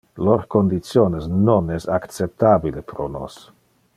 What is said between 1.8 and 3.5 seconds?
acceptabile pro nos.